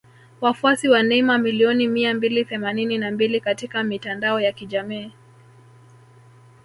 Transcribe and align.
Wafuasi 0.41 0.87
wa 0.89 1.03
Neymar 1.03 1.39
milioni 1.39 1.87
mia 1.87 2.13
mbili 2.13 2.45
themanini 2.45 2.97
na 2.97 3.11
mbili 3.11 3.39
katika 3.39 3.83
mitandao 3.83 4.39
ya 4.39 4.51
kijamii 4.51 5.11